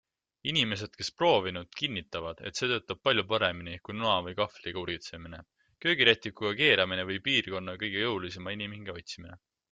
Inimesed, 0.51 0.95
kes 0.99 1.09
proovinud, 1.17 1.67
kinnitavad, 1.81 2.39
et 2.49 2.61
see 2.61 2.69
töötab 2.71 3.01
palju 3.09 3.25
paremini 3.33 3.75
kui 3.89 3.97
noa 3.97 4.15
või 4.27 4.33
kahvliga 4.39 4.81
urgitsemine, 4.85 5.41
köögirätikuga 5.85 6.53
keeramine 6.63 7.05
või 7.11 7.19
piirkonna 7.29 7.77
kõige 7.85 8.01
jõulisema 8.05 8.55
inimhinge 8.61 8.95
otsimine. 9.03 9.39